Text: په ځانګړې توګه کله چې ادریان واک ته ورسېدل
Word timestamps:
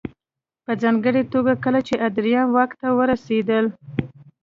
په 0.65 0.71
ځانګړې 0.81 1.23
توګه 1.33 1.53
کله 1.63 1.79
چې 1.87 2.01
ادریان 2.07 2.47
واک 2.53 2.71
ته 2.81 2.87
ورسېدل 2.97 3.65